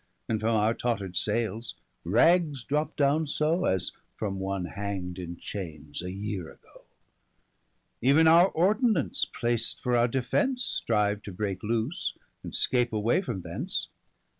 [0.27, 6.01] And from our totterd sailes, ragges drop downe so, As from one hang'd in chaines,
[6.01, 6.85] a yeare agoe.
[8.01, 13.41] Even our Ordinance plac'd for our defence, Strive to breake loose, and scape away from
[13.41, 13.89] thence.